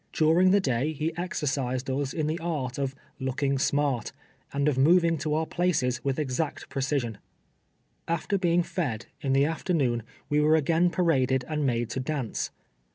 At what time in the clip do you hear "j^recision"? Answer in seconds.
6.71-7.17